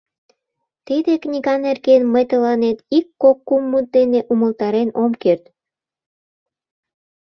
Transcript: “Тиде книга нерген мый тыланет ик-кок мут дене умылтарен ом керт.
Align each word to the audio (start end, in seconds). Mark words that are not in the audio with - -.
“Тиде 0.85 1.13
книга 1.23 1.53
нерген 1.65 2.03
мый 2.13 2.25
тыланет 2.31 2.77
ик-кок 2.97 3.39
мут 3.69 3.85
дене 3.95 4.19
умылтарен 4.31 4.89
ом 5.03 5.11
керт. 5.23 5.43